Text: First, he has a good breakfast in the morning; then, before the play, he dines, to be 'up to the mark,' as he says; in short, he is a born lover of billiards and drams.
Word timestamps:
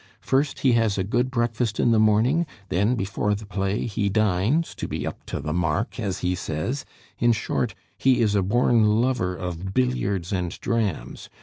First, 0.21 0.61
he 0.61 0.71
has 0.71 0.97
a 0.97 1.03
good 1.03 1.29
breakfast 1.29 1.79
in 1.79 1.91
the 1.91 1.99
morning; 1.99 2.47
then, 2.69 2.95
before 2.95 3.35
the 3.35 3.45
play, 3.45 3.85
he 3.85 4.09
dines, 4.09 4.73
to 4.73 4.87
be 4.87 5.05
'up 5.05 5.23
to 5.27 5.39
the 5.39 5.53
mark,' 5.53 5.99
as 5.99 6.21
he 6.21 6.33
says; 6.33 6.85
in 7.19 7.33
short, 7.33 7.75
he 7.99 8.19
is 8.19 8.33
a 8.33 8.41
born 8.41 8.83
lover 8.99 9.35
of 9.35 9.75
billiards 9.75 10.31
and 10.33 10.59
drams. 10.59 11.29